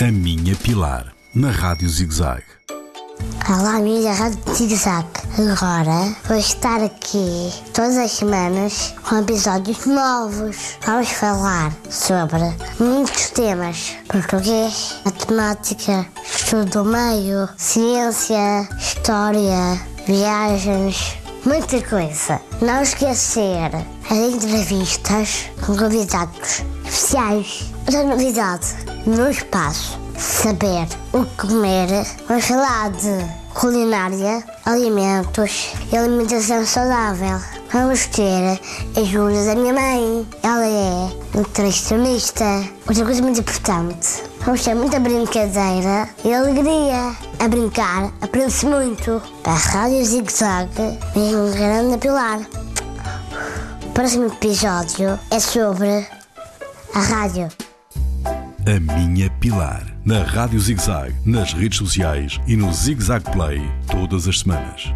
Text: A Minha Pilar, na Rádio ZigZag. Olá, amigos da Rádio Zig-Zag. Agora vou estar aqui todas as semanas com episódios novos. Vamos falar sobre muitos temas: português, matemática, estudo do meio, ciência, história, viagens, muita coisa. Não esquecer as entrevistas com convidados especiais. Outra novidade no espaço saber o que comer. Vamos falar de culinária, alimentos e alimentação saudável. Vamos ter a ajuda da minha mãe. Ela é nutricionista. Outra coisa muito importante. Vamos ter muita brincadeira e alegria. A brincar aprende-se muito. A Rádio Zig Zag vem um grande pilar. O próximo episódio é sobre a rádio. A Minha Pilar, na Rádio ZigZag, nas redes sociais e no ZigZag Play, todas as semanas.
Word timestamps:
A 0.00 0.10
Minha 0.10 0.56
Pilar, 0.56 1.12
na 1.34 1.50
Rádio 1.50 1.86
ZigZag. 1.86 2.42
Olá, 3.46 3.76
amigos 3.76 4.04
da 4.04 4.12
Rádio 4.14 4.54
Zig-Zag. 4.54 5.06
Agora 5.36 6.16
vou 6.26 6.38
estar 6.38 6.82
aqui 6.82 7.52
todas 7.74 7.98
as 7.98 8.12
semanas 8.12 8.94
com 9.06 9.18
episódios 9.18 9.84
novos. 9.84 10.78
Vamos 10.86 11.10
falar 11.10 11.70
sobre 11.90 12.40
muitos 12.78 13.28
temas: 13.28 13.92
português, 14.08 14.94
matemática, 15.04 16.06
estudo 16.24 16.82
do 16.82 16.84
meio, 16.86 17.46
ciência, 17.58 18.66
história, 18.78 19.78
viagens, 20.06 21.18
muita 21.44 21.78
coisa. 21.82 22.40
Não 22.62 22.80
esquecer 22.80 23.70
as 24.08 24.16
entrevistas 24.16 25.50
com 25.60 25.76
convidados 25.76 26.64
especiais. 26.86 27.70
Outra 27.86 28.02
novidade 28.04 28.89
no 29.06 29.30
espaço 29.30 29.98
saber 30.18 30.86
o 31.12 31.24
que 31.24 31.48
comer. 31.48 31.88
Vamos 32.28 32.44
falar 32.44 32.90
de 32.90 33.40
culinária, 33.54 34.44
alimentos 34.64 35.72
e 35.90 35.96
alimentação 35.96 36.64
saudável. 36.66 37.40
Vamos 37.72 38.06
ter 38.06 38.60
a 38.96 39.00
ajuda 39.00 39.44
da 39.44 39.54
minha 39.54 39.72
mãe. 39.72 40.26
Ela 40.42 40.66
é 40.66 41.10
nutricionista. 41.34 42.44
Outra 42.86 43.04
coisa 43.04 43.22
muito 43.22 43.40
importante. 43.40 44.22
Vamos 44.40 44.62
ter 44.62 44.74
muita 44.74 44.98
brincadeira 45.00 46.08
e 46.24 46.34
alegria. 46.34 47.16
A 47.38 47.48
brincar 47.48 48.12
aprende-se 48.20 48.66
muito. 48.66 49.22
A 49.44 49.52
Rádio 49.52 50.04
Zig 50.04 50.32
Zag 50.32 50.70
vem 51.14 51.36
um 51.36 51.50
grande 51.52 51.98
pilar. 51.98 52.40
O 53.84 53.90
próximo 53.92 54.26
episódio 54.26 55.18
é 55.30 55.40
sobre 55.40 56.06
a 56.94 57.00
rádio. 57.00 57.48
A 58.70 58.78
Minha 58.78 59.28
Pilar, 59.40 59.84
na 60.04 60.22
Rádio 60.22 60.60
ZigZag, 60.60 61.12
nas 61.26 61.52
redes 61.52 61.76
sociais 61.76 62.38
e 62.46 62.54
no 62.54 62.72
ZigZag 62.72 63.28
Play, 63.32 63.60
todas 63.90 64.28
as 64.28 64.38
semanas. 64.38 64.94